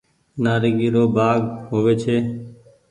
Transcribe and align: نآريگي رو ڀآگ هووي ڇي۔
نآريگي 0.43 0.87
رو 0.93 1.03
ڀآگ 1.15 1.41
هووي 1.67 1.93
ڇي۔ 2.01 2.17